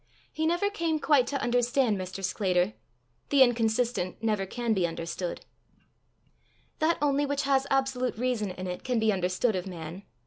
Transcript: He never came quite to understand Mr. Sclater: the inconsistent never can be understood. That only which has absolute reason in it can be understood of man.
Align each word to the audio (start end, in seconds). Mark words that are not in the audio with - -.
He 0.33 0.47
never 0.47 0.71
came 0.71 0.97
quite 0.99 1.27
to 1.27 1.39
understand 1.39 1.95
Mr. 1.95 2.23
Sclater: 2.23 2.73
the 3.29 3.43
inconsistent 3.43 4.23
never 4.23 4.47
can 4.47 4.73
be 4.73 4.87
understood. 4.87 5.45
That 6.79 6.97
only 7.03 7.27
which 7.27 7.43
has 7.43 7.67
absolute 7.69 8.17
reason 8.17 8.49
in 8.49 8.65
it 8.65 8.83
can 8.83 8.97
be 8.97 9.13
understood 9.13 9.55
of 9.55 9.67
man. 9.67 10.01